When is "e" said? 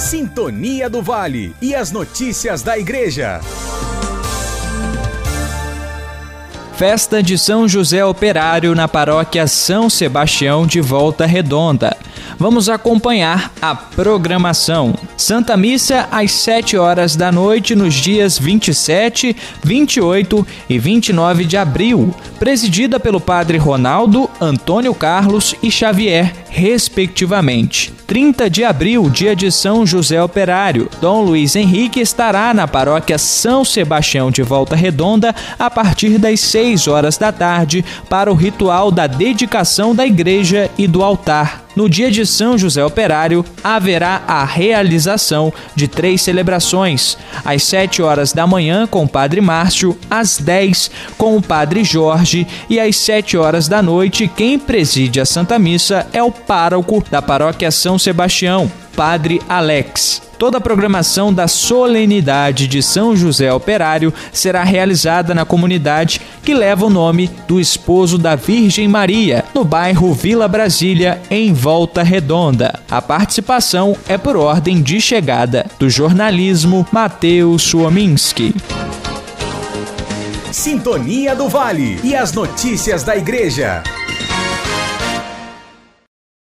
1.60-1.74, 20.66-20.78, 25.62-25.70, 40.76-40.88, 52.68-52.80, 82.02-82.14